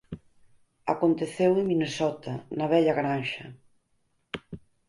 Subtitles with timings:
[0.93, 3.45] Aconteceu en Minnesota, na vella granxa.